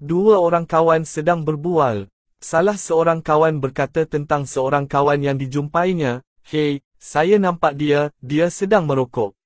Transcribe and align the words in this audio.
Dua 0.00 0.40
orang 0.40 0.64
kawan 0.64 1.04
sedang 1.04 1.44
berbual. 1.44 2.08
Salah 2.40 2.80
seorang 2.80 3.20
kawan 3.20 3.60
berkata 3.60 4.08
tentang 4.08 4.48
seorang 4.48 4.88
kawan 4.88 5.20
yang 5.20 5.36
dijumpainya, 5.36 6.24
Hei, 6.40 6.80
saya 6.96 7.36
nampak 7.36 7.76
dia, 7.76 8.08
dia 8.24 8.48
sedang 8.48 8.88
merokok. 8.88 9.36